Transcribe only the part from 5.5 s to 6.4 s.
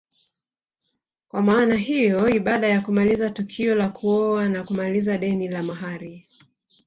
mahari